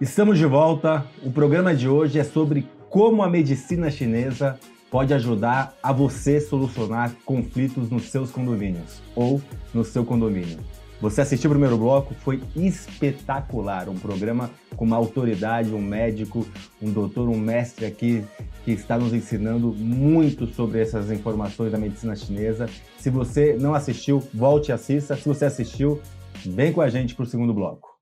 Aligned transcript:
Estamos 0.00 0.38
de 0.38 0.44
volta. 0.44 1.06
O 1.22 1.30
programa 1.30 1.72
de 1.72 1.88
hoje 1.88 2.18
é 2.18 2.24
sobre 2.24 2.66
como 2.90 3.22
a 3.22 3.30
medicina 3.30 3.92
chinesa 3.92 4.58
pode 4.90 5.14
ajudar 5.14 5.72
a 5.80 5.92
você 5.92 6.40
solucionar 6.40 7.12
conflitos 7.24 7.88
nos 7.88 8.10
seus 8.10 8.32
condomínios 8.32 9.00
ou 9.14 9.40
no 9.72 9.84
seu 9.84 10.04
condomínio. 10.04 10.58
Você 11.00 11.20
assistiu 11.20 11.48
o 11.48 11.52
primeiro 11.52 11.78
bloco, 11.78 12.12
foi 12.12 12.42
espetacular. 12.56 13.88
Um 13.88 13.94
programa 13.94 14.50
com 14.74 14.84
uma 14.84 14.96
autoridade, 14.96 15.72
um 15.72 15.80
médico, 15.80 16.44
um 16.82 16.90
doutor, 16.90 17.28
um 17.28 17.38
mestre 17.38 17.86
aqui 17.86 18.24
que 18.64 18.72
está 18.72 18.98
nos 18.98 19.14
ensinando 19.14 19.72
muito 19.72 20.44
sobre 20.48 20.80
essas 20.80 21.08
informações 21.12 21.70
da 21.70 21.78
medicina 21.78 22.16
chinesa. 22.16 22.68
Se 22.98 23.10
você 23.10 23.56
não 23.60 23.74
assistiu, 23.74 24.20
volte 24.34 24.70
e 24.70 24.72
assista. 24.72 25.14
Se 25.14 25.28
você 25.28 25.44
assistiu, 25.44 26.00
vem 26.44 26.72
com 26.72 26.80
a 26.80 26.88
gente 26.88 27.14
para 27.14 27.22
o 27.22 27.26
segundo 27.26 27.54
bloco. 27.54 27.93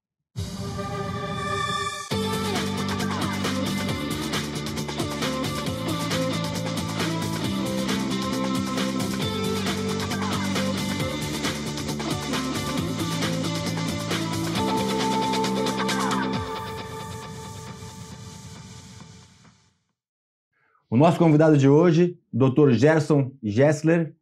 Nosso 21.02 21.18
convidado 21.18 21.58
de 21.58 21.68
hoje, 21.68 22.16
Dr. 22.32 22.70
Gerson 22.70 23.32
Gessler. 23.42 24.14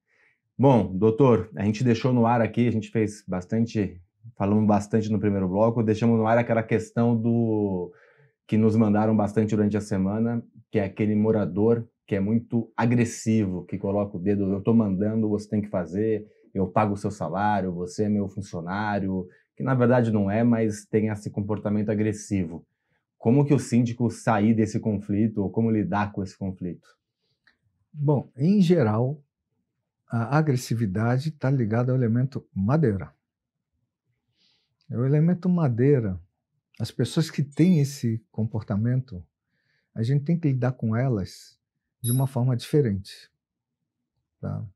Bom, 0.58 0.90
doutor, 0.96 1.50
a 1.54 1.62
gente 1.62 1.84
deixou 1.84 2.10
no 2.10 2.24
ar 2.24 2.40
aqui, 2.40 2.66
a 2.66 2.72
gente 2.72 2.88
fez 2.88 3.22
bastante, 3.28 4.00
falamos 4.34 4.66
bastante 4.66 5.12
no 5.12 5.20
primeiro 5.20 5.46
bloco, 5.46 5.82
deixamos 5.82 6.18
no 6.18 6.26
ar 6.26 6.38
aquela 6.38 6.62
questão 6.62 7.14
do 7.14 7.92
que 8.48 8.56
nos 8.56 8.76
mandaram 8.76 9.14
bastante 9.14 9.54
durante 9.54 9.76
a 9.76 9.80
semana, 9.82 10.42
que 10.70 10.78
é 10.78 10.84
aquele 10.84 11.14
morador 11.14 11.87
que 12.06 12.14
é 12.14 12.20
muito 12.20 12.72
agressivo, 12.74 13.66
que 13.66 13.76
coloca 13.76 14.16
o 14.16 14.20
dedo, 14.20 14.50
eu 14.50 14.60
estou 14.60 14.72
mandando, 14.72 15.28
você 15.28 15.50
tem 15.50 15.60
que 15.60 15.68
fazer, 15.68 16.26
eu 16.54 16.66
pago 16.66 16.94
o 16.94 16.96
seu 16.96 17.10
salário, 17.10 17.74
você 17.74 18.04
é 18.04 18.09
meu 18.09 18.26
funcionário, 18.26 19.28
que 19.54 19.62
na 19.62 19.74
verdade 19.74 20.10
não 20.10 20.30
é, 20.30 20.42
mas 20.42 20.87
tem 20.87 21.09
esse 21.09 21.28
comportamento 21.28 21.90
agressivo. 21.90 22.65
Como 23.21 23.45
que 23.45 23.52
o 23.52 23.59
síndico 23.59 24.10
sair 24.10 24.54
desse 24.54 24.80
conflito 24.80 25.43
ou 25.43 25.51
como 25.51 25.71
lidar 25.71 26.10
com 26.10 26.23
esse 26.23 26.35
conflito? 26.35 26.88
Bom, 27.93 28.32
em 28.35 28.62
geral, 28.62 29.23
a 30.09 30.38
agressividade 30.38 31.29
está 31.29 31.51
ligada 31.51 31.93
ao 31.93 31.99
elemento 31.99 32.49
madeira. 32.51 33.15
O 34.90 35.04
elemento 35.04 35.51
madeira, 35.51 36.18
as 36.80 36.90
pessoas 36.90 37.30
que 37.30 37.43
têm 37.43 37.79
esse 37.79 38.24
comportamento, 38.32 39.23
a 39.95 40.02
gente 40.02 40.24
tem 40.24 40.40
que 40.40 40.49
lidar 40.49 40.73
com 40.73 40.96
elas 40.96 41.60
de 42.01 42.10
uma 42.10 42.27
forma 42.27 42.57
diferente. 42.57 43.30
Tá? 44.40 44.66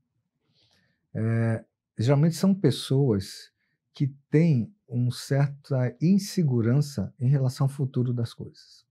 É, 1.14 1.64
geralmente 1.96 2.36
são 2.36 2.54
pessoas 2.54 3.53
que 3.94 4.08
têm 4.28 4.74
uma 4.88 5.12
certa 5.12 5.96
insegurança 6.02 7.14
em 7.18 7.28
relação 7.28 7.66
ao 7.66 7.72
futuro 7.72 8.12
das 8.12 8.34
coisas. 8.34 8.84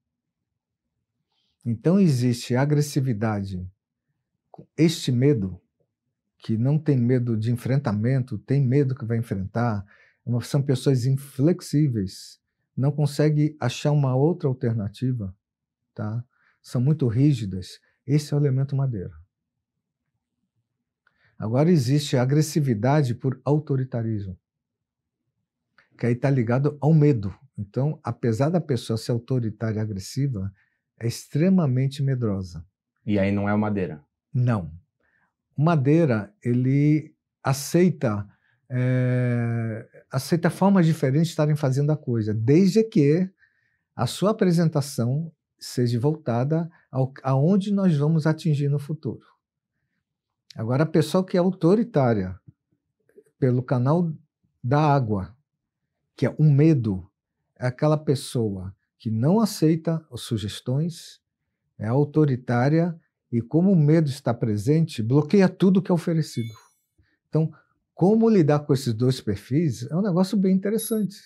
Então 1.65 1.99
existe 1.99 2.55
agressividade, 2.55 3.69
este 4.77 5.11
medo, 5.11 5.61
que 6.37 6.57
não 6.57 6.79
tem 6.79 6.97
medo 6.97 7.37
de 7.37 7.51
enfrentamento, 7.51 8.37
tem 8.37 8.65
medo 8.65 8.95
que 8.95 9.05
vai 9.05 9.17
enfrentar, 9.17 9.85
são 10.41 10.61
pessoas 10.61 11.05
inflexíveis, 11.05 12.39
não 12.75 12.91
conseguem 12.91 13.55
achar 13.59 13.91
uma 13.91 14.15
outra 14.15 14.47
alternativa, 14.47 15.35
tá? 15.93 16.23
são 16.61 16.81
muito 16.81 17.07
rígidas. 17.07 17.79
Esse 18.05 18.33
é 18.33 18.37
o 18.37 18.39
elemento 18.39 18.75
madeira. 18.75 19.13
Agora 21.37 21.71
existe 21.71 22.17
agressividade 22.17 23.15
por 23.15 23.39
autoritarismo 23.43 24.37
que 25.97 26.05
aí 26.05 26.13
está 26.13 26.29
ligado 26.29 26.77
ao 26.81 26.93
medo. 26.93 27.33
Então, 27.57 27.99
apesar 28.03 28.49
da 28.49 28.59
pessoa 28.59 28.97
ser 28.97 29.11
autoritária 29.11 29.79
e 29.79 29.81
agressiva, 29.81 30.51
é 30.99 31.07
extremamente 31.07 32.01
medrosa. 32.01 32.65
E 33.05 33.19
aí 33.19 33.31
não 33.31 33.47
é 33.47 33.53
o 33.53 33.59
madeira? 33.59 34.03
Não. 34.33 34.71
O 35.55 35.63
madeira, 35.63 36.33
ele 36.43 37.13
aceita 37.43 38.27
é, 38.75 39.87
aceita 40.09 40.49
formas 40.49 40.85
diferentes 40.85 41.27
de 41.27 41.33
estarem 41.33 41.55
fazendo 41.55 41.91
a 41.91 41.97
coisa, 41.97 42.33
desde 42.33 42.83
que 42.83 43.29
a 43.95 44.07
sua 44.07 44.31
apresentação 44.31 45.31
seja 45.59 45.99
voltada 45.99 46.69
ao, 46.91 47.13
aonde 47.21 47.71
nós 47.71 47.95
vamos 47.95 48.25
atingir 48.25 48.69
no 48.69 48.79
futuro. 48.79 49.25
Agora, 50.55 50.83
a 50.83 50.87
pessoa 50.87 51.25
que 51.25 51.37
é 51.37 51.39
autoritária 51.39 52.39
pelo 53.39 53.61
canal 53.61 54.11
da 54.63 54.79
água, 54.79 55.32
que 56.15 56.25
é 56.25 56.35
um 56.39 56.51
medo, 56.51 57.09
é 57.57 57.67
aquela 57.67 57.97
pessoa 57.97 58.75
que 58.97 59.09
não 59.11 59.39
aceita 59.39 60.05
as 60.11 60.21
sugestões, 60.21 61.19
é 61.77 61.87
autoritária 61.87 62.97
e, 63.31 63.41
como 63.41 63.71
o 63.71 63.75
medo 63.75 64.09
está 64.09 64.33
presente, 64.33 65.01
bloqueia 65.01 65.49
tudo 65.49 65.81
que 65.81 65.91
é 65.91 65.93
oferecido. 65.93 66.53
Então, 67.27 67.51
como 67.93 68.29
lidar 68.29 68.59
com 68.59 68.73
esses 68.73 68.93
dois 68.93 69.21
perfis 69.21 69.83
é 69.89 69.95
um 69.95 70.01
negócio 70.01 70.37
bem 70.37 70.55
interessante. 70.55 71.17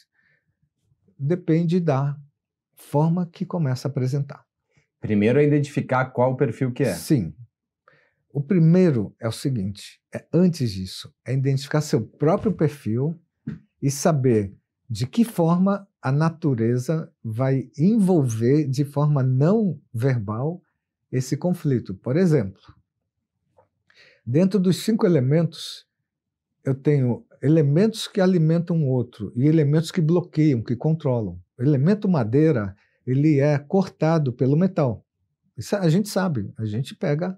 Depende 1.18 1.80
da 1.80 2.18
forma 2.76 3.26
que 3.26 3.46
começa 3.46 3.88
a 3.88 3.92
apresentar. 3.92 4.46
Primeiro 5.00 5.40
é 5.40 5.44
identificar 5.44 6.06
qual 6.06 6.34
o 6.34 6.38
perfil 6.38 6.72
que 6.72 6.84
é. 6.84 6.94
Sim. 6.94 7.34
O 8.30 8.42
primeiro 8.42 9.16
é 9.20 9.28
o 9.28 9.32
seguinte: 9.32 10.02
é 10.14 10.28
antes 10.34 10.72
disso, 10.72 11.14
é 11.26 11.34
identificar 11.34 11.82
seu 11.82 12.06
próprio 12.06 12.52
perfil 12.52 13.20
e 13.82 13.90
saber 13.90 14.56
de 14.90 15.06
que 15.06 15.26
forma 15.26 15.88
a 16.02 16.12
natureza 16.12 17.12
vai 17.24 17.70
envolver 17.78 18.68
de 18.68 18.86
forma 18.86 19.22
não 19.22 19.80
verbal 19.94 20.62
esse 21.12 21.36
conflito. 21.36 21.94
Por 21.94 22.16
exemplo, 22.16 22.62
dentro 24.26 24.60
dos 24.60 24.78
cinco 24.78 25.06
elementos, 25.06 25.86
eu 26.64 26.74
tenho 26.74 27.26
elementos 27.42 28.08
que 28.08 28.22
alimentam 28.22 28.82
o 28.84 28.88
outro 28.88 29.32
e 29.36 29.46
elementos 29.46 29.92
que 29.92 30.02
bloqueiam, 30.02 30.62
que 30.62 30.76
controlam. 30.76 31.40
O 31.58 31.64
elemento 31.64 32.08
madeira, 32.08 32.76
ele 33.06 33.40
é 33.40 33.58
cortado 33.58 34.32
pelo 34.32 34.56
metal. 34.56 35.06
Isso 35.58 35.76
a 35.76 35.90
gente 35.90 36.08
sabe, 36.08 36.52
a 36.58 36.66
gente 36.66 36.96
pega 36.96 37.38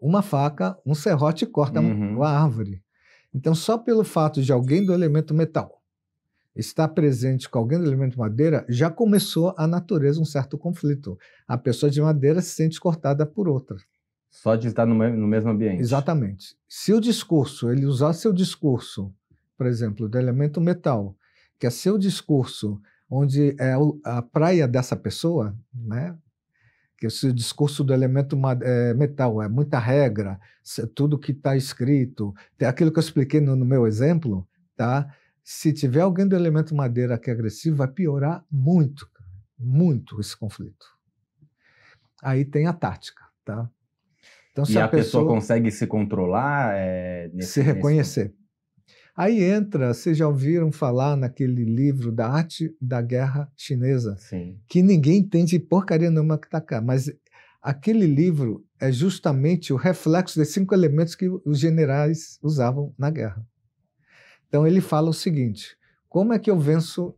uma 0.00 0.22
faca, 0.22 0.78
um 0.86 0.94
serrote 0.94 1.44
e 1.44 1.48
corta 1.48 1.80
uhum. 1.80 2.16
uma 2.16 2.28
árvore. 2.28 2.82
Então, 3.34 3.54
só 3.54 3.76
pelo 3.76 4.04
fato 4.04 4.42
de 4.42 4.52
alguém 4.52 4.84
do 4.84 4.94
elemento 4.94 5.34
metal 5.34 5.77
está 6.58 6.88
presente 6.88 7.48
com 7.48 7.58
alguém 7.58 7.78
do 7.78 7.86
elemento 7.86 8.18
madeira, 8.18 8.66
já 8.68 8.90
começou 8.90 9.54
a 9.56 9.66
natureza 9.66 10.20
um 10.20 10.24
certo 10.24 10.58
conflito. 10.58 11.16
A 11.46 11.56
pessoa 11.56 11.88
de 11.88 12.02
madeira 12.02 12.42
se 12.42 12.50
sente 12.50 12.80
cortada 12.80 13.24
por 13.24 13.48
outra. 13.48 13.76
Só 14.28 14.56
de 14.56 14.68
estar 14.68 14.84
no, 14.84 14.94
mesmo 14.94 15.50
ambiente. 15.50 15.80
Exatamente. 15.80 16.56
Se 16.68 16.92
o 16.92 17.00
discurso, 17.00 17.70
ele 17.70 17.86
usar 17.86 18.12
seu 18.12 18.32
discurso, 18.32 19.14
por 19.56 19.66
exemplo, 19.66 20.08
do 20.08 20.18
elemento 20.18 20.60
metal, 20.60 21.16
que 21.58 21.66
é 21.66 21.70
seu 21.70 21.96
discurso, 21.96 22.80
onde 23.08 23.56
é 23.58 23.74
a 24.04 24.20
praia 24.20 24.68
dessa 24.68 24.96
pessoa, 24.96 25.56
né? 25.72 26.16
que 26.98 27.06
o 27.06 27.10
seu 27.10 27.32
discurso 27.32 27.84
do 27.84 27.94
elemento 27.94 28.36
é, 28.60 28.92
metal 28.92 29.40
é 29.40 29.48
muita 29.48 29.78
regra, 29.78 30.40
tudo 30.96 31.18
que 31.18 31.30
está 31.30 31.56
escrito, 31.56 32.34
aquilo 32.60 32.90
que 32.90 32.98
eu 32.98 33.02
expliquei 33.02 33.40
no, 33.40 33.54
no 33.54 33.64
meu 33.64 33.86
exemplo, 33.86 34.46
tá? 34.76 35.08
Se 35.50 35.72
tiver 35.72 36.02
alguém 36.02 36.28
do 36.28 36.36
elemento 36.36 36.74
madeira 36.74 37.18
que 37.18 37.30
é 37.30 37.32
agressivo, 37.32 37.76
vai 37.78 37.88
piorar 37.88 38.44
muito, 38.50 39.08
muito 39.58 40.20
esse 40.20 40.36
conflito. 40.36 40.84
Aí 42.22 42.44
tem 42.44 42.66
a 42.66 42.72
tática, 42.74 43.24
tá? 43.46 43.66
Então, 44.52 44.66
se 44.66 44.74
e 44.74 44.78
a, 44.78 44.84
a 44.84 44.88
pessoa, 44.88 45.22
pessoa, 45.22 45.26
consegue 45.26 45.70
se 45.70 45.86
controlar, 45.86 46.74
é, 46.76 47.30
nesse, 47.32 47.52
se 47.52 47.60
reconhecer. 47.62 48.24
Nesse... 48.24 48.36
Aí 49.16 49.42
entra, 49.42 49.94
vocês 49.94 50.18
já 50.18 50.28
ouviram 50.28 50.70
falar 50.70 51.16
naquele 51.16 51.64
livro 51.64 52.12
da 52.12 52.28
arte 52.28 52.76
da 52.78 53.00
guerra 53.00 53.50
chinesa, 53.56 54.18
Sim. 54.18 54.60
que 54.68 54.82
ninguém 54.82 55.20
entende 55.20 55.58
porcaria 55.58 56.10
nenhuma 56.10 56.36
que 56.36 56.46
está 56.46 56.60
cá, 56.60 56.82
mas 56.82 57.10
aquele 57.62 58.06
livro 58.06 58.62
é 58.78 58.92
justamente 58.92 59.72
o 59.72 59.76
reflexo 59.76 60.38
dos 60.38 60.52
cinco 60.52 60.74
elementos 60.74 61.14
que 61.14 61.26
os 61.26 61.58
generais 61.58 62.38
usavam 62.42 62.92
na 62.98 63.08
guerra. 63.08 63.42
Então 64.48 64.66
ele 64.66 64.80
fala 64.80 65.10
o 65.10 65.14
seguinte: 65.14 65.76
como 66.08 66.32
é 66.32 66.38
que 66.38 66.50
eu 66.50 66.58
venço 66.58 67.14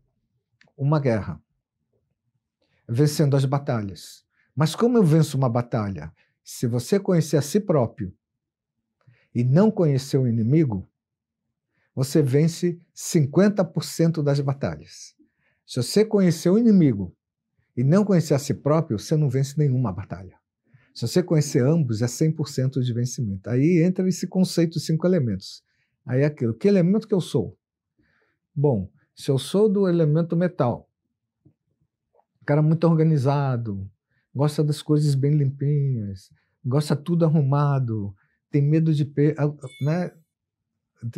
uma 0.76 0.98
guerra? 0.98 1.40
Vencendo 2.88 3.36
as 3.36 3.44
batalhas. 3.44 4.24
Mas 4.54 4.74
como 4.74 4.98
eu 4.98 5.04
venço 5.04 5.36
uma 5.36 5.48
batalha? 5.48 6.12
Se 6.42 6.66
você 6.66 6.98
conhecer 6.98 7.36
a 7.36 7.42
si 7.42 7.60
próprio 7.60 8.12
e 9.32 9.44
não 9.44 9.70
conhecer 9.70 10.18
o 10.18 10.26
inimigo, 10.26 10.88
você 11.94 12.20
vence 12.20 12.80
50% 12.94 14.22
das 14.22 14.40
batalhas. 14.40 15.14
Se 15.66 15.80
você 15.80 16.04
conhecer 16.04 16.50
o 16.50 16.58
inimigo 16.58 17.14
e 17.76 17.84
não 17.84 18.04
conhecer 18.04 18.34
a 18.34 18.38
si 18.38 18.54
próprio, 18.54 18.98
você 18.98 19.16
não 19.16 19.30
vence 19.30 19.56
nenhuma 19.56 19.92
batalha. 19.92 20.36
Se 20.92 21.06
você 21.06 21.22
conhecer 21.22 21.64
ambos, 21.64 22.02
é 22.02 22.06
100% 22.06 22.82
de 22.82 22.92
vencimento. 22.92 23.48
Aí 23.48 23.82
entra 23.82 24.08
esse 24.08 24.26
conceito 24.26 24.72
de 24.72 24.80
cinco 24.80 25.06
elementos. 25.06 25.62
Aí 26.10 26.22
é 26.22 26.24
aquilo, 26.24 26.52
que 26.52 26.66
elemento 26.66 27.06
que 27.06 27.14
eu 27.14 27.20
sou? 27.20 27.56
Bom, 28.52 28.90
se 29.14 29.30
eu 29.30 29.38
sou 29.38 29.68
do 29.68 29.88
elemento 29.88 30.36
metal, 30.36 30.90
cara 32.44 32.60
muito 32.60 32.84
organizado, 32.84 33.88
gosta 34.34 34.64
das 34.64 34.82
coisas 34.82 35.14
bem 35.14 35.36
limpinhas, 35.36 36.32
gosta 36.64 36.96
tudo 36.96 37.24
arrumado, 37.24 38.12
tem 38.50 38.60
medo 38.60 38.92
de 38.92 39.08
né? 39.82 40.10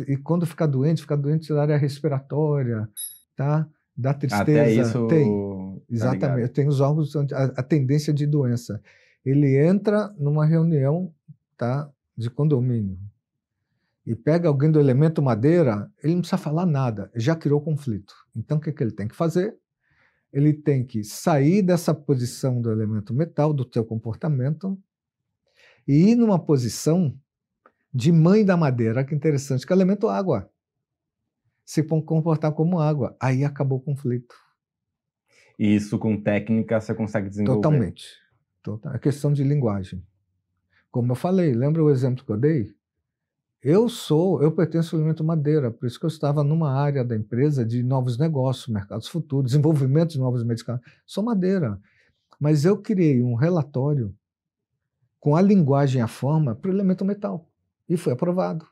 E 0.07 0.15
quando 0.15 0.45
ficar 0.45 0.67
doente, 0.67 1.01
ficar 1.01 1.15
doente 1.15 1.51
da 1.51 1.63
área 1.63 1.77
respiratória, 1.77 2.87
tá? 3.35 3.67
Da 3.97 4.13
tristeza. 4.13 4.43
Até 4.43 4.71
isso 4.73 5.07
tem. 5.07 5.25
Tá 5.27 5.81
Exatamente. 5.89 6.47
Tá 6.49 6.53
tem 6.53 6.67
os 6.67 6.79
órgãos, 6.79 7.15
a, 7.15 7.45
a 7.45 7.63
tendência 7.63 8.13
de 8.13 8.27
doença. 8.27 8.79
Ele 9.25 9.57
entra 9.57 10.13
numa 10.19 10.45
reunião, 10.45 11.11
tá? 11.57 11.89
De 12.15 12.29
condomínio 12.29 12.99
e 14.05 14.15
pega 14.15 14.47
alguém 14.47 14.69
do 14.69 14.79
elemento 14.79 15.21
madeira, 15.21 15.89
ele 16.03 16.15
não 16.15 16.21
precisa 16.21 16.37
falar 16.37 16.65
nada, 16.65 17.09
já 17.15 17.35
criou 17.35 17.61
conflito. 17.61 18.13
Então, 18.35 18.57
o 18.57 18.61
que, 18.61 18.71
que 18.71 18.83
ele 18.83 18.91
tem 18.91 19.07
que 19.07 19.15
fazer? 19.15 19.57
Ele 20.31 20.51
tem 20.51 20.85
que 20.85 21.03
sair 21.03 21.61
dessa 21.61 21.93
posição 21.93 22.61
do 22.61 22.71
elemento 22.71 23.13
metal, 23.13 23.53
do 23.53 23.63
teu 23.63 23.85
comportamento, 23.85 24.77
e 25.87 26.11
ir 26.11 26.15
numa 26.15 26.39
posição 26.39 27.17
de 27.93 28.11
mãe 28.11 28.43
da 28.43 28.57
madeira, 28.57 29.05
que 29.05 29.13
interessante, 29.13 29.65
que 29.65 29.71
é 29.71 29.75
o 29.75 29.77
elemento 29.77 30.07
água. 30.09 30.49
Se 31.63 31.83
comportar 31.83 32.51
como 32.51 32.79
água. 32.79 33.15
Aí 33.21 33.45
acabou 33.45 33.77
o 33.77 33.81
conflito. 33.81 34.35
E 35.57 35.75
isso 35.75 35.97
com 35.99 36.19
técnica 36.19 36.81
você 36.81 36.93
consegue 36.93 37.29
desenvolver? 37.29 37.61
Totalmente. 37.61 38.05
Total. 38.61 38.95
É 38.95 38.99
questão 38.99 39.31
de 39.31 39.43
linguagem. 39.43 40.03
Como 40.91 41.11
eu 41.11 41.15
falei, 41.15 41.53
lembra 41.53 41.83
o 41.83 41.89
exemplo 41.89 42.25
que 42.25 42.31
eu 42.31 42.37
dei? 42.37 42.73
Eu 43.63 43.87
sou, 43.87 44.43
eu 44.43 44.51
pertenço 44.51 44.93
ao 44.93 44.99
elemento 44.99 45.23
madeira, 45.23 45.71
por 45.71 45.85
isso 45.87 45.97
que 45.97 46.05
eu 46.05 46.09
estava 46.09 46.43
numa 46.43 46.69
área 46.69 47.01
da 47.01 47.15
empresa 47.15 47.65
de 47.65 47.81
novos 47.81 48.17
negócios, 48.17 48.67
mercados 48.67 49.07
futuros, 49.07 49.51
desenvolvimento 49.51 50.11
de 50.11 50.19
novos 50.19 50.43
medicamentos. 50.43 50.91
Sou 51.05 51.23
madeira. 51.23 51.79
Mas 52.37 52.65
eu 52.65 52.81
criei 52.81 53.23
um 53.23 53.35
relatório 53.35 54.13
com 55.17 55.33
a 55.33 55.41
linguagem 55.41 55.99
e 55.99 56.03
a 56.03 56.07
forma 56.07 56.53
para 56.53 56.69
o 56.69 56.73
elemento 56.73 57.05
metal. 57.05 57.47
E 57.87 57.95
foi 57.95 58.11
aprovado. 58.11 58.67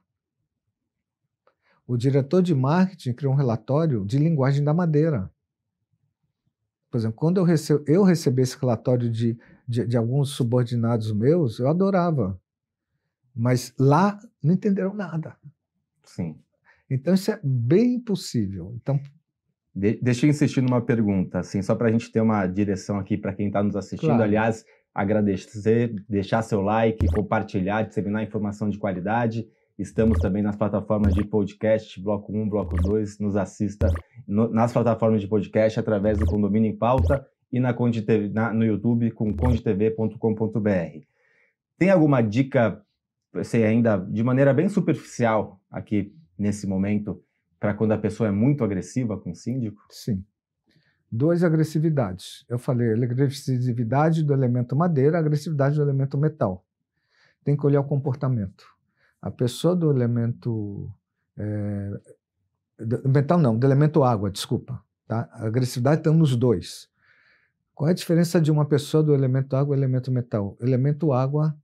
O 1.88 1.96
diretor 1.96 2.42
de 2.42 2.54
marketing 2.54 3.14
criou 3.14 3.34
um 3.34 3.38
relatório 3.38 4.06
de 4.06 4.18
linguagem 4.18 4.62
da 4.62 4.74
madeira. 4.74 5.32
Por 6.90 6.98
exemplo, 6.98 7.16
quando 7.16 7.38
eu, 7.38 7.46
eu 7.88 8.04
recebi 8.04 8.42
esse 8.42 8.58
relatório 8.60 9.10
de, 9.10 9.38
de, 9.66 9.88
de 9.88 9.96
alguns 9.96 10.32
subordinados 10.32 11.14
meus, 11.14 11.60
eu 11.60 11.70
adorava. 11.70 12.38
Mas 13.36 13.74
lá 13.80 14.20
não 14.44 14.54
entenderam 14.54 14.94
nada. 14.94 15.36
Sim. 16.04 16.36
Então 16.90 17.14
isso 17.14 17.32
é 17.32 17.40
bem 17.44 18.00
possível. 18.00 18.74
Então 18.76 19.00
de, 19.74 19.98
deixa 20.02 20.26
eu 20.26 20.30
insistir 20.30 20.62
numa 20.62 20.82
pergunta, 20.82 21.40
assim, 21.40 21.62
só 21.62 21.74
para 21.74 21.88
a 21.88 21.92
gente 21.92 22.12
ter 22.12 22.20
uma 22.20 22.46
direção 22.46 23.00
aqui 23.00 23.18
para 23.18 23.34
quem 23.34 23.48
está 23.48 23.64
nos 23.64 23.76
assistindo. 23.76 24.10
Claro. 24.10 24.24
Aliás, 24.24 24.66
agradecer, 24.94 25.96
deixar 26.10 26.42
seu 26.42 26.62
like, 26.62 27.06
compartilhar, 27.08 27.84
disseminar 27.84 28.24
informação 28.24 28.70
de 28.70 28.78
qualidade. 28.78 29.48
Estamos 29.80 30.20
também 30.20 30.44
nas 30.44 30.58
plataformas 30.58 31.14
de 31.14 31.24
podcast, 31.24 32.00
Bloco 32.02 32.34
1, 32.34 32.50
Bloco 32.50 32.76
2. 32.76 33.20
Nos 33.20 33.38
assista 33.38 33.88
no, 34.28 34.50
nas 34.50 34.74
plataformas 34.74 35.22
de 35.22 35.28
podcast 35.28 35.80
através 35.80 36.20
do 36.20 36.26
Condomínio 36.26 36.70
em 36.70 36.76
Pauta 36.76 37.26
e 37.52 37.60
na, 37.60 37.74
TV, 37.74 38.30
na 38.30 38.54
no 38.54 38.66
YouTube 38.66 39.10
com 39.12 39.34
condetv.com.br. 39.34 41.00
Tem 41.78 41.90
alguma 41.90 42.22
dica 42.22 42.82
sei 43.44 43.64
ainda 43.64 43.98
de 43.98 44.24
maneira 44.24 44.54
bem 44.54 44.70
superficial 44.70 45.60
aqui 45.70 46.14
nesse 46.38 46.68
momento 46.68 47.24
para 47.60 47.74
quando 47.74 47.92
a 47.92 47.98
pessoa 47.98 48.28
é 48.28 48.32
muito 48.32 48.64
agressiva 48.64 49.18
com 49.18 49.32
o 49.32 49.36
síndico? 49.36 49.82
Sim. 49.90 50.24
Duas 51.12 51.44
agressividades. 51.44 52.46
Eu 52.48 52.58
falei 52.58 52.92
agressividade 52.94 54.24
do 54.24 54.34
elemento 54.34 54.76
madeira, 54.76 55.20
agressividade 55.20 55.76
do 55.76 55.82
elemento 55.82 56.18
metal. 56.18 56.66
Tem 57.44 57.56
que 57.56 57.66
olhar 57.66 57.82
o 57.82 57.86
comportamento. 57.86 58.66
A 59.22 59.30
pessoa 59.30 59.76
do 59.76 59.92
elemento 59.92 60.90
é, 61.38 61.92
metal 63.06 63.38
não, 63.38 63.58
do 63.58 63.68
elemento 63.68 64.04
água, 64.04 64.32
desculpa. 64.32 64.82
Tá? 65.08 65.30
A 65.34 65.46
agressividade 65.48 66.02
está 66.02 66.12
nos 66.12 66.36
dois. 66.36 66.90
Qual 67.74 67.88
é 67.88 67.92
a 67.92 67.96
diferença 67.96 68.40
de 68.40 68.52
uma 68.52 68.66
pessoa 68.66 69.04
do 69.04 69.14
elemento 69.14 69.56
água 69.56 69.76
e 69.76 69.80
elemento 69.80 70.12
metal? 70.12 70.58
Elemento 70.60 71.12
água 71.14 71.56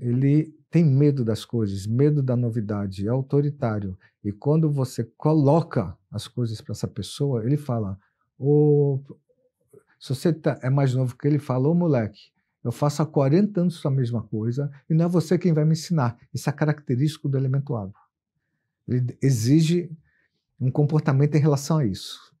ele 0.00 0.54
tem 0.70 0.84
medo 0.84 1.24
das 1.24 1.44
coisas, 1.44 1.86
medo 1.86 2.22
da 2.22 2.36
novidade, 2.36 3.06
é 3.06 3.10
autoritário. 3.10 3.98
E 4.24 4.32
quando 4.32 4.70
você 4.70 5.04
coloca 5.16 5.96
as 6.10 6.26
coisas 6.26 6.60
para 6.60 6.72
essa 6.72 6.88
pessoa, 6.88 7.44
ele 7.44 7.56
fala: 7.56 7.98
oh, 8.38 9.00
se 9.98 10.14
você 10.14 10.32
tá, 10.32 10.58
é 10.62 10.70
mais 10.70 10.94
novo 10.94 11.16
que 11.16 11.26
ele, 11.26 11.38
fala: 11.38 11.68
Ô 11.68 11.74
moleque, 11.74 12.32
eu 12.64 12.72
faço 12.72 13.02
há 13.02 13.06
40 13.06 13.60
anos 13.60 13.84
a 13.84 13.90
mesma 13.90 14.22
coisa 14.22 14.70
e 14.88 14.94
não 14.94 15.04
é 15.04 15.08
você 15.08 15.38
quem 15.38 15.52
vai 15.52 15.64
me 15.64 15.72
ensinar. 15.72 16.16
Isso 16.32 16.48
é 16.48 16.52
característico 16.52 17.28
do 17.28 17.36
elemento 17.36 17.76
água. 17.76 18.00
Ele 18.88 19.16
exige 19.22 19.90
um 20.60 20.70
comportamento 20.70 21.34
em 21.34 21.40
relação 21.40 21.78
a 21.78 21.86
isso. 21.86 22.34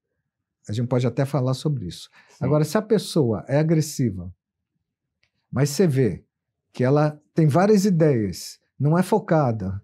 A 0.68 0.72
gente 0.72 0.88
pode 0.88 1.06
até 1.06 1.24
falar 1.24 1.54
sobre 1.54 1.86
isso. 1.86 2.10
Sim. 2.28 2.44
Agora, 2.44 2.64
se 2.64 2.76
a 2.76 2.82
pessoa 2.82 3.44
é 3.48 3.58
agressiva, 3.58 4.32
mas 5.50 5.70
você 5.70 5.86
vê 5.86 6.24
que 6.72 6.84
ela 6.84 7.20
tem 7.34 7.46
várias 7.46 7.84
ideias, 7.84 8.58
não 8.78 8.98
é 8.98 9.02
focada. 9.02 9.82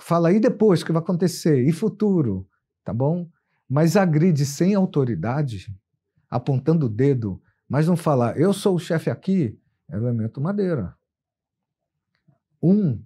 Fala 0.00 0.28
aí 0.28 0.38
depois 0.38 0.82
o 0.82 0.86
que 0.86 0.92
vai 0.92 1.02
acontecer, 1.02 1.66
e 1.66 1.72
futuro, 1.72 2.46
tá 2.84 2.92
bom? 2.92 3.28
Mas 3.68 3.96
agride 3.96 4.44
sem 4.44 4.74
autoridade, 4.74 5.74
apontando 6.28 6.86
o 6.86 6.88
dedo, 6.88 7.40
mas 7.68 7.86
não 7.86 7.96
fala, 7.96 8.32
eu 8.36 8.52
sou 8.52 8.74
o 8.74 8.80
chefe 8.80 9.10
aqui, 9.10 9.58
é 9.88 9.96
elemento 9.96 10.40
madeira. 10.40 10.94
Um, 12.62 13.02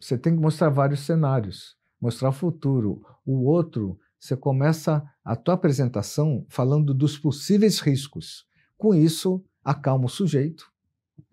você 0.00 0.16
tem 0.16 0.34
que 0.34 0.40
mostrar 0.40 0.70
vários 0.70 1.00
cenários, 1.00 1.76
mostrar 2.00 2.30
o 2.30 2.32
futuro. 2.32 3.04
O 3.26 3.44
outro, 3.44 3.98
você 4.18 4.36
começa 4.36 5.04
a 5.24 5.36
tua 5.36 5.54
apresentação 5.54 6.46
falando 6.48 6.94
dos 6.94 7.18
possíveis 7.18 7.80
riscos. 7.80 8.46
Com 8.76 8.94
isso, 8.94 9.44
acalma 9.64 10.06
o 10.06 10.08
sujeito, 10.08 10.72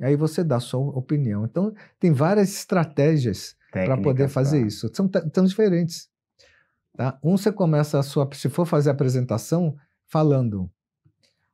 aí 0.02 0.16
você 0.16 0.44
dá 0.44 0.58
a 0.58 0.60
sua 0.60 0.80
opinião. 0.98 1.46
Então, 1.46 1.74
tem 2.00 2.12
várias 2.12 2.50
estratégias 2.50 3.56
para 3.72 3.98
poder 3.98 4.30
fazer 4.30 4.66
isso. 4.66 4.90
São 4.94 5.08
tão 5.08 5.46
diferentes. 5.46 6.10
Tá? 6.96 7.18
Um, 7.24 7.38
você 7.38 7.52
começa 7.52 8.00
a 8.00 8.04
sua. 8.04 8.30
Se 8.34 8.50
for 8.50 8.66
fazer 8.66 8.90
a 8.90 8.94
apresentação, 8.94 9.76
falando: 10.08 10.70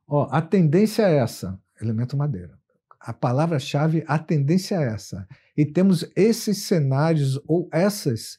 ó, 0.06 0.28
a 0.30 0.40
tendência 0.40 1.02
é 1.02 1.16
essa, 1.16 1.58
elemento 1.80 2.16
madeira. 2.16 2.58
A 3.00 3.12
palavra-chave, 3.12 4.04
a 4.06 4.18
tendência 4.18 4.76
é 4.76 4.84
essa. 4.84 5.26
E 5.56 5.66
temos 5.66 6.08
esses 6.14 6.58
cenários 6.58 7.40
ou 7.48 7.68
essas, 7.72 8.38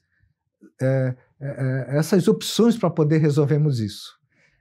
é, 0.82 1.16
é, 1.42 1.86
é 1.90 1.98
essas 1.98 2.28
opções 2.30 2.78
para 2.78 2.90
poder 2.90 3.18
resolvermos 3.18 3.82
isso. 3.82 4.18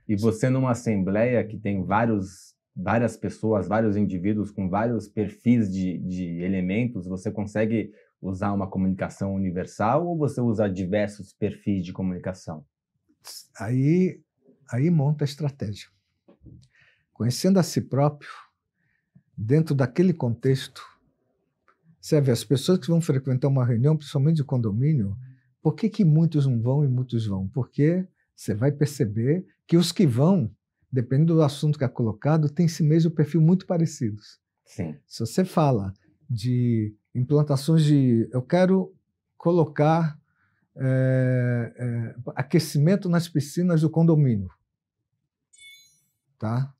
E 0.09 0.17
você, 0.17 0.51
numa 0.51 0.73
assembleia 0.73 1.45
que 1.47 1.57
tem 1.57 1.85
vários 1.85 2.52
várias 2.75 3.17
pessoas, 3.17 3.69
vários 3.69 3.97
indivíduos 3.97 4.51
com 4.51 4.69
vários 4.69 5.07
perfis 5.07 5.71
de, 5.71 5.99
de 5.99 6.43
elementos, 6.43 7.07
você 7.07 7.31
consegue 7.31 7.93
usar 8.21 8.53
uma 8.53 8.69
comunicação 8.69 9.35
universal 9.35 10.07
ou 10.07 10.17
você 10.17 10.41
usa 10.41 10.69
diversos 10.69 11.33
perfis 11.33 11.85
de 11.85 11.93
comunicação? 11.93 12.65
Aí, 13.59 14.21
aí 14.71 14.91
monta 14.91 15.25
a 15.25 15.27
estratégia. 15.27 15.89
Conhecendo 17.13 17.59
a 17.59 17.63
si 17.63 17.81
próprio, 17.81 18.31
dentro 19.37 19.75
daquele 19.75 20.13
contexto, 20.13 20.83
você 22.01 22.21
vê 22.21 22.33
as 22.33 22.43
pessoas 22.43 22.79
que 22.79 22.89
vão 22.89 23.01
frequentar 23.01 23.49
uma 23.49 23.65
reunião, 23.65 23.97
principalmente 23.97 24.37
de 24.37 24.45
condomínio, 24.45 25.17
por 25.61 25.75
que, 25.75 25.89
que 25.89 26.05
muitos 26.05 26.47
não 26.47 26.61
vão 26.61 26.85
e 26.85 26.89
muitos 26.89 27.27
vão? 27.27 27.49
Porque 27.49 28.07
você 28.35 28.55
vai 28.55 28.73
perceber 28.73 29.47
que 29.67 29.77
os 29.77 29.93
que 29.93 30.07
vão 30.07 30.51
dependendo 30.93 31.35
do 31.35 31.43
assunto 31.43 31.79
que 31.79 31.85
é 31.85 31.89
colocado, 31.89 32.51
tem 32.51 32.67
esse 32.67 32.83
mesmo 32.83 33.11
perfil 33.11 33.41
muito 33.41 33.67
parecidos. 33.67 34.39
Sim. 34.65 34.97
Se 35.07 35.21
você 35.21 35.45
fala 35.45 35.95
de 36.29 36.95
implantações 37.15 37.83
de. 37.83 38.29
Eu 38.33 38.43
quero 38.43 38.95
colocar 39.37 40.19
é, 40.77 41.73
é, 41.77 42.15
aquecimento 42.37 43.09
nas 43.09 43.29
piscinas 43.29 43.81
do 43.81 43.91
condomínio. 43.91 44.51
Tá? 46.39 46.73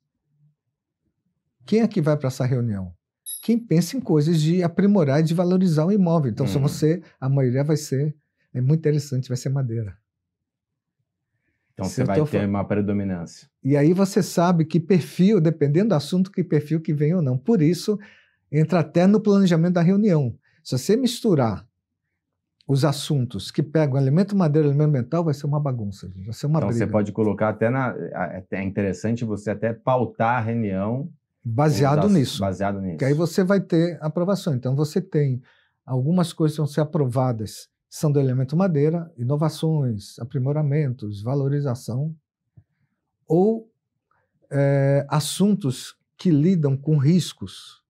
Quem 1.65 1.81
é 1.81 1.87
que 1.87 2.01
vai 2.01 2.17
para 2.17 2.27
essa 2.27 2.45
reunião? 2.45 2.93
Quem 3.41 3.57
pensa 3.57 3.97
em 3.97 4.01
coisas 4.01 4.39
de 4.41 4.63
aprimorar 4.63 5.19
e 5.19 5.23
de 5.23 5.33
valorizar 5.33 5.85
o 5.85 5.91
imóvel. 5.91 6.31
Então, 6.31 6.47
se 6.47 6.57
uhum. 6.57 6.63
você, 6.63 7.01
a 7.19 7.29
maioria 7.29 7.63
vai 7.63 7.77
ser, 7.77 8.15
é 8.53 8.61
muito 8.61 8.79
interessante, 8.79 9.27
vai 9.27 9.37
ser 9.37 9.49
madeira. 9.49 9.97
Então 11.85 12.03
Então 12.03 12.25
você 12.25 12.37
vai 12.37 12.41
ter 12.41 12.49
uma 12.49 12.65
predominância. 12.65 13.47
E 13.63 13.77
aí 13.77 13.93
você 13.93 14.21
sabe 14.21 14.65
que 14.65 14.79
perfil, 14.79 15.39
dependendo 15.39 15.89
do 15.89 15.95
assunto, 15.95 16.31
que 16.31 16.43
perfil 16.43 16.81
que 16.81 16.93
vem 16.93 17.13
ou 17.13 17.21
não. 17.21 17.37
Por 17.37 17.61
isso, 17.61 17.97
entra 18.51 18.79
até 18.79 19.07
no 19.07 19.19
planejamento 19.19 19.73
da 19.73 19.81
reunião. 19.81 20.35
Se 20.63 20.77
você 20.77 20.95
misturar 20.95 21.65
os 22.67 22.85
assuntos 22.85 23.51
que 23.51 23.61
pegam 23.61 23.97
elemento 23.97 24.35
madeira, 24.35 24.67
elemento 24.67 24.91
mental, 24.91 25.23
vai 25.23 25.33
ser 25.33 25.45
uma 25.45 25.59
bagunça, 25.59 26.09
vai 26.23 26.33
ser 26.33 26.45
uma 26.45 26.59
então 26.59 26.69
briga. 26.69 26.85
você 26.85 26.91
pode 26.91 27.11
colocar 27.11 27.49
até 27.49 27.69
na. 27.69 27.93
É 28.49 28.63
interessante 28.63 29.25
você 29.25 29.51
até 29.51 29.73
pautar 29.73 30.37
a 30.37 30.41
reunião. 30.41 31.09
Baseado 31.43 32.07
nisso. 32.07 32.39
Baseado 32.39 32.79
nisso. 32.79 32.97
Que 32.97 33.05
aí 33.05 33.13
você 33.13 33.43
vai 33.43 33.59
ter 33.59 33.97
aprovação. 34.01 34.55
Então 34.55 34.75
você 34.75 35.01
tem 35.01 35.41
algumas 35.85 36.31
coisas 36.31 36.55
que 36.55 36.61
vão 36.61 36.67
ser 36.67 36.79
aprovadas, 36.79 37.67
são 37.93 38.11
do 38.11 38.19
elemento 38.19 38.57
madeira, 38.57 39.13
inovações, 39.15 40.17
aprimoramentos, 40.17 41.21
valorização, 41.21 42.15
ou 43.27 43.71
é, 44.49 45.05
assuntos 45.07 45.95
que 46.17 46.31
lidam 46.31 46.75
com 46.75 46.97
riscos. 46.97 47.83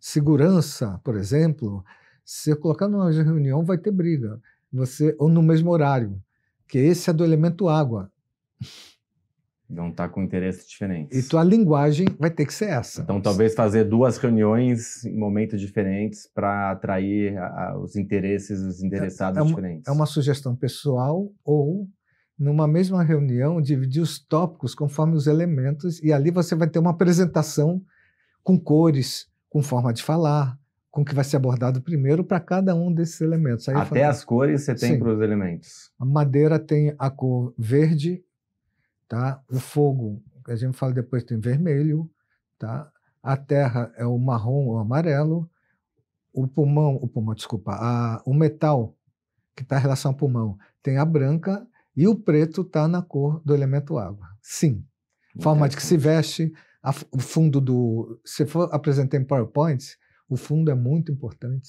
Segurança, 0.00 1.00
por 1.04 1.14
exemplo, 1.14 1.84
se 2.24 2.56
colocar 2.56 2.88
numa 2.88 3.08
reunião, 3.08 3.64
vai 3.64 3.78
ter 3.78 3.92
briga. 3.92 4.40
Você, 4.72 5.14
ou 5.16 5.28
no 5.28 5.44
mesmo 5.44 5.70
horário, 5.70 6.20
que 6.66 6.78
esse 6.78 7.08
é 7.08 7.12
do 7.12 7.24
elemento 7.24 7.68
água. 7.68 8.10
Vão 9.72 9.90
estar 9.90 10.08
tá 10.08 10.12
com 10.12 10.22
interesses 10.22 10.68
diferentes. 10.68 11.16
E 11.16 11.28
tua 11.28 11.44
linguagem 11.44 12.06
vai 12.18 12.30
ter 12.30 12.44
que 12.44 12.52
ser 12.52 12.70
essa. 12.70 13.02
Então, 13.02 13.20
talvez 13.20 13.54
fazer 13.54 13.84
duas 13.84 14.18
reuniões 14.18 15.04
em 15.04 15.16
momentos 15.16 15.60
diferentes 15.60 16.28
para 16.34 16.72
atrair 16.72 17.38
a, 17.38 17.46
a, 17.46 17.78
os 17.78 17.94
interesses 17.94 18.60
dos 18.62 18.82
interessados 18.82 19.36
é, 19.36 19.40
é 19.40 19.42
uma, 19.42 19.48
diferentes. 19.48 19.88
É 19.88 19.90
uma 19.92 20.06
sugestão 20.06 20.56
pessoal 20.56 21.32
ou 21.44 21.88
numa 22.38 22.66
mesma 22.66 23.04
reunião 23.04 23.60
dividir 23.60 24.02
os 24.02 24.18
tópicos 24.18 24.74
conforme 24.74 25.14
os 25.14 25.26
elementos 25.26 26.02
e 26.02 26.12
ali 26.12 26.30
você 26.30 26.54
vai 26.54 26.68
ter 26.68 26.78
uma 26.78 26.90
apresentação 26.90 27.82
com 28.42 28.58
cores, 28.58 29.28
com 29.48 29.62
forma 29.62 29.92
de 29.92 30.02
falar, 30.02 30.58
com 30.90 31.02
o 31.02 31.04
que 31.04 31.14
vai 31.14 31.22
ser 31.22 31.36
abordado 31.36 31.80
primeiro 31.80 32.24
para 32.24 32.40
cada 32.40 32.74
um 32.74 32.92
desses 32.92 33.20
elementos. 33.20 33.68
Aí 33.68 33.76
Até 33.76 34.04
as 34.04 34.24
cores 34.24 34.62
você 34.62 34.74
tem 34.74 34.98
para 34.98 35.12
os 35.12 35.20
elementos. 35.20 35.92
A 35.98 36.04
madeira 36.04 36.58
tem 36.58 36.94
a 36.98 37.10
cor 37.10 37.54
verde, 37.56 38.24
tá? 39.10 39.42
O 39.50 39.58
fogo, 39.58 40.22
a 40.46 40.54
gente 40.54 40.76
fala 40.76 40.92
depois, 40.92 41.24
tem 41.24 41.38
vermelho, 41.38 42.08
tá? 42.56 42.90
A 43.20 43.36
terra 43.36 43.92
é 43.96 44.06
o 44.06 44.16
marrom 44.16 44.68
ou 44.68 44.78
amarelo. 44.78 45.50
O 46.32 46.46
pulmão, 46.46 46.94
o 46.94 47.08
pulmão, 47.08 47.34
desculpa, 47.34 47.72
a, 47.72 48.22
o 48.24 48.32
metal 48.32 48.96
que 49.56 49.64
está 49.64 49.78
em 49.78 49.82
relação 49.82 50.12
ao 50.12 50.16
pulmão 50.16 50.56
tem 50.80 50.96
a 50.96 51.04
branca 51.04 51.66
e 51.96 52.06
o 52.06 52.14
preto 52.14 52.62
está 52.62 52.86
na 52.86 53.02
cor 53.02 53.42
do 53.44 53.52
elemento 53.52 53.98
água. 53.98 54.28
Sim. 54.40 54.86
Forma 55.40 55.68
de 55.68 55.76
que 55.76 55.82
se 55.82 55.96
veste, 55.96 56.52
a, 56.80 56.90
o 57.10 57.18
fundo 57.18 57.60
do. 57.60 58.20
Se 58.24 58.46
for 58.46 58.72
apresentar 58.72 59.16
em 59.16 59.24
PowerPoint, 59.24 59.84
o 60.28 60.36
fundo 60.36 60.70
é 60.70 60.74
muito 60.74 61.10
importante. 61.10 61.68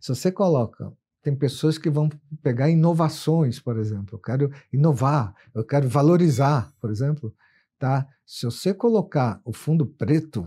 Se 0.00 0.08
você 0.08 0.32
coloca, 0.32 0.90
tem 1.24 1.34
pessoas 1.34 1.78
que 1.78 1.88
vão 1.88 2.10
pegar 2.42 2.68
inovações, 2.68 3.58
por 3.58 3.78
exemplo. 3.78 4.16
Eu 4.16 4.18
quero 4.18 4.52
inovar, 4.70 5.34
eu 5.54 5.64
quero 5.64 5.88
valorizar, 5.88 6.70
por 6.78 6.90
exemplo. 6.90 7.34
Tá? 7.78 8.06
Se 8.26 8.44
você 8.44 8.74
colocar 8.74 9.40
o 9.42 9.52
fundo 9.52 9.86
preto, 9.86 10.46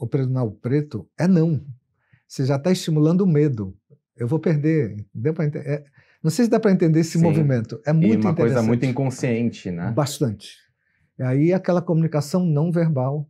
o 0.00 0.06
predomínio 0.06 0.50
preto, 0.52 1.06
é 1.18 1.28
não. 1.28 1.62
Você 2.26 2.46
já 2.46 2.56
está 2.56 2.72
estimulando 2.72 3.20
o 3.20 3.26
medo. 3.26 3.76
Eu 4.16 4.26
vou 4.26 4.38
perder. 4.38 4.96
Deu 5.12 5.34
é, 5.56 5.84
não 6.22 6.30
sei 6.30 6.46
se 6.46 6.50
dá 6.50 6.58
para 6.58 6.72
entender 6.72 7.00
esse 7.00 7.18
Sim. 7.18 7.22
movimento. 7.22 7.78
É 7.84 7.92
muito 7.92 8.24
e 8.24 8.26
uma 8.26 8.34
coisa 8.34 8.62
muito 8.62 8.86
inconsciente, 8.86 9.70
né? 9.70 9.92
Bastante. 9.92 10.56
E 11.18 11.22
aí 11.22 11.52
aquela 11.52 11.82
comunicação 11.82 12.46
não 12.46 12.72
verbal 12.72 13.28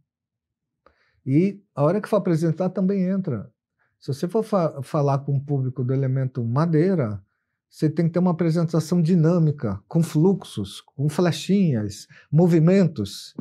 e 1.27 1.61
a 1.75 1.83
hora 1.83 2.01
que 2.01 2.09
for 2.09 2.17
apresentar 2.17 2.71
também 2.71 3.03
entra. 3.03 3.51
Se 4.05 4.13
você 4.13 4.29
for 4.29 4.43
fa 4.43 4.83
falar 4.83 5.21
com 5.21 5.35
o 5.35 5.41
público 5.41 5.83
do 5.83 5.95
elemento 5.95 6.45
madeira, 6.45 7.25
você 7.71 7.89
tem 7.89 8.05
que 8.05 8.13
ter 8.13 8.19
uma 8.19 8.33
apresentação 8.33 9.01
dinâmica, 9.01 9.81
com 9.89 10.03
fluxos, 10.03 10.83
com 10.83 11.09
flechinhas, 11.09 12.07
movimentos. 12.31 13.35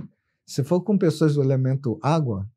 Se 0.46 0.63
for 0.63 0.79
com 0.79 0.98
pessoas 0.98 1.36
do 1.36 1.43
elemento 1.43 2.00
água, 2.01 2.50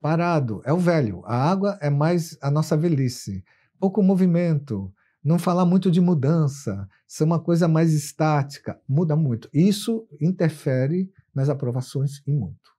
parado, 0.00 0.62
é 0.64 0.72
o 0.72 0.78
velho. 0.78 1.22
A 1.24 1.34
água 1.50 1.76
é 1.80 1.90
mais 1.90 2.38
a 2.40 2.52
nossa 2.52 2.76
velhice. 2.76 3.44
Pouco 3.76 4.00
movimento, 4.00 4.94
não 5.24 5.40
falar 5.40 5.64
muito 5.64 5.90
de 5.90 6.00
mudança, 6.00 6.88
ser 7.04 7.24
uma 7.24 7.40
coisa 7.40 7.66
mais 7.66 7.92
estática, 7.92 8.80
muda 8.88 9.16
muito. 9.16 9.50
Isso 9.52 10.06
interfere 10.20 11.10
nas 11.34 11.48
aprovações 11.48 12.22
e 12.24 12.30
muito. 12.30 12.70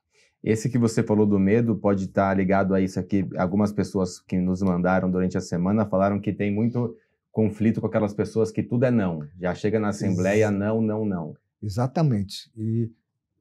Esse 0.44 0.70
que 0.70 0.78
você 0.78 1.04
falou 1.04 1.26
do 1.26 1.38
medo 1.38 1.76
pode 1.76 2.06
estar 2.06 2.36
ligado 2.36 2.74
a 2.74 2.82
isso 2.82 3.00
aqui. 3.00 3.28
Algumas 3.38 3.72
pessoas 3.72 4.20
que 4.20 4.40
nos 4.40 4.62
mandaram 4.62 5.10
durante 5.10 5.38
a 5.38 5.42
semana 5.42 5.86
falaram 5.86 6.20
que 6.20 6.34
tem 6.34 6.52
muito 6.52 6.98
conflito 7.32 7.80
com 7.80 7.88
aquelas 7.88 8.14
pessoas 8.14 8.52
que 8.52 8.64
tudo 8.64 8.86
é 8.86 8.92
não. 8.92 9.28
Já 9.40 9.54
chega 9.54 9.80
na 9.80 9.90
assembleia, 9.90 10.46
Ex 10.46 10.54
não, 10.54 10.82
não, 10.82 11.06
não. 11.06 11.36
Exatamente. 11.62 12.52
E 12.58 12.92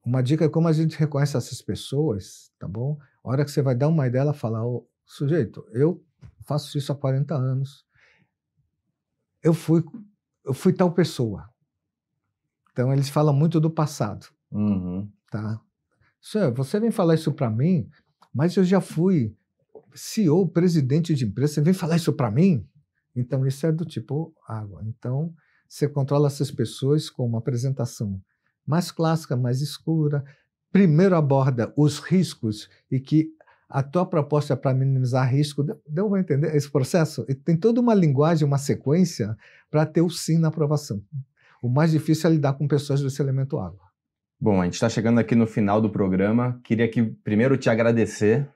uma 0.05 0.21
dica 0.21 0.45
é 0.45 0.49
como 0.49 0.67
a 0.67 0.73
gente 0.73 0.97
reconhece 0.97 1.35
essas 1.35 1.61
pessoas, 1.61 2.51
tá 2.59 2.67
bom? 2.67 2.97
A 3.23 3.29
hora 3.29 3.43
que 3.43 3.51
você 3.51 3.61
vai 3.61 3.75
dar 3.75 3.87
uma 3.87 4.07
ideia, 4.07 4.21
ela 4.21 4.33
fala, 4.33 4.63
oh, 4.63 4.87
sujeito, 5.05 5.65
eu 5.71 6.03
faço 6.45 6.77
isso 6.77 6.91
há 6.91 6.95
40 6.95 7.35
anos. 7.35 7.85
Eu 9.43 9.53
fui, 9.53 9.83
eu 10.45 10.53
fui 10.53 10.71
tal 10.71 10.91
pessoa. 10.91 11.49
Então 12.71 12.93
eles 12.93 13.09
falam 13.09 13.33
muito 13.33 13.59
do 13.59 13.69
passado, 13.69 14.27
uhum. 14.51 15.09
tá? 15.29 15.59
Senhor, 16.21 16.53
você 16.53 16.79
vem 16.79 16.91
falar 16.91 17.15
isso 17.15 17.33
para 17.33 17.49
mim, 17.49 17.89
mas 18.33 18.55
eu 18.55 18.63
já 18.63 18.79
fui 18.79 19.35
CEO, 19.93 20.47
presidente 20.47 21.15
de 21.15 21.25
empresa, 21.25 21.55
você 21.55 21.61
vem 21.61 21.73
falar 21.73 21.95
isso 21.95 22.13
para 22.13 22.29
mim? 22.29 22.65
Então, 23.15 23.45
isso 23.45 23.65
é 23.65 23.71
do 23.71 23.83
tipo 23.83 24.33
água. 24.47 24.81
Então, 24.85 25.33
você 25.67 25.87
controla 25.87 26.27
essas 26.27 26.51
pessoas 26.51 27.09
com 27.09 27.25
uma 27.25 27.39
apresentação 27.39 28.21
mais 28.65 28.91
clássica, 28.91 29.35
mais 29.35 29.61
escura. 29.61 30.23
Primeiro 30.71 31.15
aborda 31.15 31.73
os 31.75 31.99
riscos 31.99 32.69
e 32.89 32.99
que 32.99 33.29
a 33.67 33.81
tua 33.81 34.05
proposta 34.05 34.53
é 34.53 34.55
para 34.55 34.73
minimizar 34.73 35.29
risco. 35.29 35.63
Deu 35.87 36.09
para 36.09 36.19
entender 36.19 36.55
esse 36.55 36.69
processo? 36.69 37.25
E 37.27 37.35
tem 37.35 37.57
toda 37.57 37.81
uma 37.81 37.93
linguagem, 37.93 38.47
uma 38.47 38.57
sequência 38.57 39.35
para 39.69 39.85
ter 39.85 40.01
o 40.01 40.09
sim 40.09 40.37
na 40.37 40.49
aprovação. 40.49 41.01
O 41.61 41.69
mais 41.69 41.91
difícil 41.91 42.29
é 42.29 42.33
lidar 42.33 42.53
com 42.53 42.67
pessoas 42.67 43.01
desse 43.01 43.21
elemento 43.21 43.57
água. 43.57 43.90
Bom, 44.43 44.59
a 44.59 44.65
gente 44.65 44.73
está 44.73 44.89
chegando 44.89 45.19
aqui 45.19 45.35
no 45.35 45.45
final 45.45 45.79
do 45.79 45.87
programa. 45.87 46.59
Queria 46.63 46.89
que 46.89 47.03
primeiro 47.03 47.55
te 47.57 47.69
agradecer. 47.69 48.49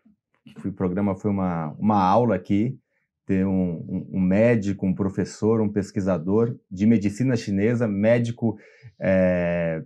O 0.65 0.71
programa 0.71 1.15
foi 1.15 1.29
uma, 1.29 1.75
uma 1.77 2.03
aula 2.03 2.35
aqui. 2.35 2.75
Ter 3.23 3.45
um, 3.45 3.85
um, 3.87 4.09
um 4.13 4.19
médico, 4.19 4.83
um 4.83 4.95
professor, 4.95 5.61
um 5.61 5.71
pesquisador 5.71 6.57
de 6.71 6.87
medicina 6.87 7.35
chinesa, 7.35 7.87
médico 7.87 8.57
é, 8.99 9.83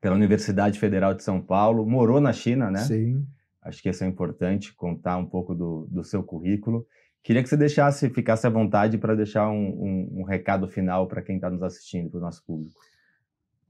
pela 0.00 0.16
Universidade 0.16 0.76
Federal 0.80 1.14
de 1.14 1.22
São 1.22 1.40
Paulo, 1.40 1.88
morou 1.88 2.20
na 2.20 2.32
China, 2.32 2.68
né? 2.68 2.80
Sim. 2.80 3.24
Acho 3.62 3.80
que 3.80 3.88
isso 3.88 4.02
é 4.02 4.08
importante, 4.08 4.74
contar 4.74 5.18
um 5.18 5.26
pouco 5.26 5.54
do, 5.54 5.86
do 5.88 6.02
seu 6.02 6.24
currículo. 6.24 6.84
Queria 7.22 7.44
que 7.44 7.48
você 7.48 7.56
deixasse, 7.56 8.10
ficasse 8.10 8.44
à 8.44 8.50
vontade 8.50 8.98
para 8.98 9.14
deixar 9.14 9.48
um, 9.48 9.68
um, 9.68 10.20
um 10.20 10.22
recado 10.24 10.66
final 10.66 11.06
para 11.06 11.22
quem 11.22 11.36
está 11.36 11.48
nos 11.48 11.62
assistindo, 11.62 12.10
para 12.10 12.18
o 12.18 12.22
nosso 12.22 12.44
público. 12.44 12.80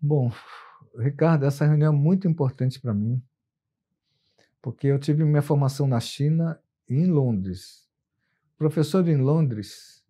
Bom, 0.00 0.32
Ricardo, 0.99 1.44
essa 1.44 1.66
reunião 1.66 1.92
é 1.92 1.96
muito 1.96 2.28
importante 2.28 2.80
para 2.80 2.92
mim, 2.92 3.22
porque 4.61 4.87
eu 4.87 4.99
tive 4.99 5.25
minha 5.25 5.42
formação 5.42 5.87
na 5.87 6.00
China 6.00 6.61
e 6.88 6.94
em 6.94 7.06
Londres. 7.06 7.88
Professor 8.58 9.06
em 9.08 9.16
Londres, 9.16 10.04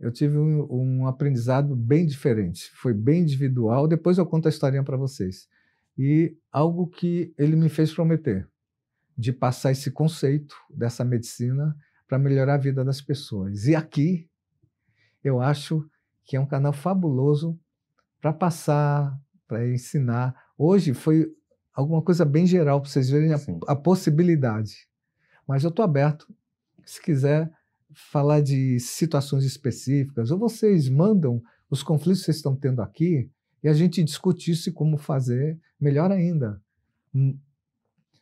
eu 0.00 0.10
tive 0.10 0.36
um, 0.36 0.66
um 0.70 1.06
aprendizado 1.06 1.76
bem 1.76 2.06
diferente, 2.06 2.70
foi 2.72 2.92
bem 2.92 3.22
individual. 3.22 3.86
Depois 3.86 4.18
eu 4.18 4.26
conto 4.26 4.46
a 4.46 4.50
historinha 4.50 4.82
para 4.82 4.96
vocês. 4.96 5.48
E 5.96 6.36
algo 6.50 6.88
que 6.88 7.32
ele 7.38 7.54
me 7.54 7.68
fez 7.68 7.94
prometer, 7.94 8.48
de 9.16 9.32
passar 9.32 9.70
esse 9.70 9.90
conceito 9.90 10.56
dessa 10.68 11.04
medicina 11.04 11.76
para 12.08 12.18
melhorar 12.18 12.54
a 12.54 12.58
vida 12.58 12.84
das 12.84 13.00
pessoas. 13.00 13.66
E 13.66 13.76
aqui, 13.76 14.28
eu 15.22 15.40
acho 15.40 15.88
que 16.24 16.36
é 16.36 16.40
um 16.40 16.46
canal 16.46 16.72
fabuloso 16.72 17.58
para 18.20 18.32
passar 18.32 19.18
para 19.54 19.70
ensinar. 19.70 20.34
Hoje 20.58 20.92
foi 20.92 21.32
alguma 21.72 22.02
coisa 22.02 22.24
bem 22.24 22.44
geral 22.44 22.80
para 22.80 22.90
vocês 22.90 23.08
verem 23.08 23.32
a, 23.32 23.38
a, 23.68 23.76
possibilidade. 23.76 24.88
Mas 25.46 25.62
eu 25.62 25.70
estou 25.70 25.84
aberto. 25.84 26.26
Se 26.84 27.00
quiser 27.00 27.48
falar 28.10 28.40
de 28.40 28.80
situações 28.80 29.44
específicas, 29.44 30.32
ou 30.32 30.38
vocês 30.38 30.88
mandam 30.88 31.40
os 31.70 31.84
conflitos 31.84 32.20
que 32.20 32.24
vocês 32.26 32.38
estão 32.38 32.56
tendo 32.56 32.82
aqui 32.82 33.30
e 33.62 33.68
a 33.68 33.72
gente 33.72 34.02
discute 34.02 34.50
isso 34.50 34.68
e 34.68 34.72
como 34.72 34.98
fazer 34.98 35.56
melhor 35.80 36.10
ainda. 36.10 36.60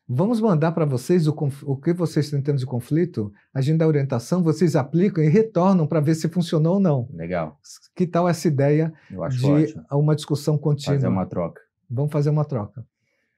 Vamos 0.08 0.40
mandar 0.40 0.72
para 0.72 0.84
vocês 0.84 1.26
o, 1.26 1.34
o, 1.64 1.76
que 1.76 1.92
vocês 1.92 2.32
em 2.32 2.42
termos 2.42 2.60
de 2.60 2.66
conflito, 2.66 3.32
a 3.54 3.60
gente 3.60 3.78
dá 3.78 3.86
orientação, 3.86 4.42
vocês 4.42 4.74
aplicam 4.76 5.22
e 5.22 5.28
retornam 5.28 5.86
para 5.86 6.00
ver 6.00 6.14
se 6.14 6.28
funcionou 6.28 6.74
ou 6.74 6.80
não. 6.80 7.08
Legal. 7.12 7.58
Que 7.94 8.06
tal 8.06 8.28
essa 8.28 8.48
ideia 8.48 8.92
de 9.08 9.16
ótimo. 9.16 9.84
uma 9.92 10.14
discussão 10.14 10.58
contínua? 10.58 10.96
Fazer 10.96 11.08
uma 11.08 11.26
troca. 11.26 11.62
Vamos 11.88 12.12
fazer 12.12 12.30
uma 12.30 12.44
troca. 12.44 12.84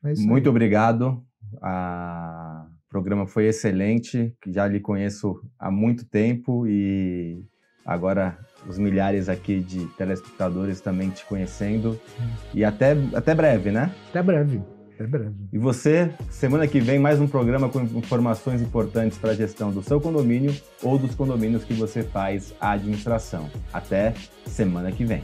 É 0.03 0.15
Muito 0.21 0.47
aí. 0.47 0.51
obrigado. 0.51 1.23
A... 1.63 2.67
O 2.87 2.89
programa 2.95 3.27
foi 3.27 3.47
excelente, 3.47 4.37
já 4.47 4.69
lhe 4.69 4.79
conheço 4.79 5.41
há 5.59 5.69
muito 5.69 6.05
tempo 6.07 6.65
e 6.65 7.45
agora 7.85 8.39
os 8.69 8.79
milhares 8.79 9.29
aqui 9.29 9.59
de 9.59 9.87
telespectadores 9.97 10.81
também 10.81 11.11
te 11.11 11.25
conhecendo. 11.27 12.01
Hum. 12.21 12.31
E 12.55 12.65
até, 12.65 12.93
até 13.13 13.35
breve, 13.35 13.73
né? 13.73 13.93
Até 14.11 14.23
breve. 14.23 14.63
É 14.99 15.07
breve. 15.07 15.35
E 15.53 15.59
você, 15.59 16.11
semana 16.31 16.67
que 16.69 16.79
vem, 16.79 16.99
mais 16.99 17.21
um 17.21 17.27
programa 17.27 17.69
com 17.69 17.81
informações 17.83 18.63
importantes 18.63 19.19
para 19.19 19.31
a 19.31 19.35
gestão 19.35 19.73
do 19.73 19.83
seu 19.83 20.01
condomínio 20.01 20.55
ou 20.83 20.99
dos 20.99 21.15
condomínios 21.15 21.65
que 21.65 21.75
você 21.75 22.03
faz 22.03 22.55
a 22.61 22.73
administração. 22.73 23.51
Até 23.73 24.15
semana 24.47 24.93
que 24.93 25.05
vem. 25.05 25.23